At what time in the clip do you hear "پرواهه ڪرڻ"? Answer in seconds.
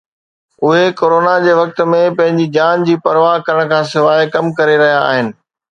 3.05-3.73